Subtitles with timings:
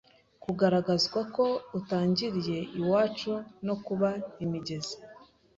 [0.43, 1.45] kugaragazwa ko
[1.79, 3.31] utangiriye iwacu
[3.65, 4.09] no kuba
[4.43, 4.95] imigezi